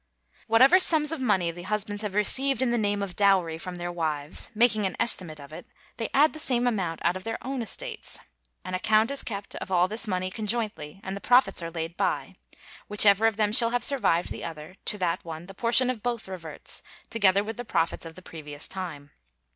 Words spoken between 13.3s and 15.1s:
them shall have survived the other, to